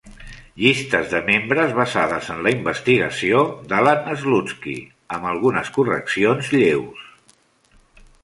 [0.59, 4.75] Llistes de membres basades en la investigació d'Allan Slutsky,
[5.17, 7.05] amb algunes correccions lleus.